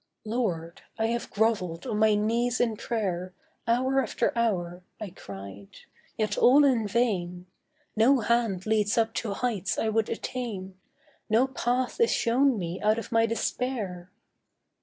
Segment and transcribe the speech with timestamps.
[0.25, 3.33] 'Lord, I have grovelled on my knees in prayer
[3.67, 5.67] Hour after hour,' I cried;
[6.17, 7.45] 'yet all in vain;
[7.95, 10.75] No hand leads up to heights I would attain,
[11.29, 14.09] No path is shown me out of my despair.